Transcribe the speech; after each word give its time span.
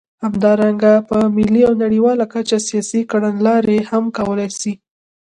همدارنګه 0.23 0.93
په 1.09 1.17
ملي 1.35 1.61
او 1.67 1.73
نړیواله 1.83 2.25
کچه 2.33 2.57
سیاسي 2.67 3.01
کړنلارې 3.11 3.79
هم 3.89 4.03
کولای 4.17 4.49
شي. 4.59 4.73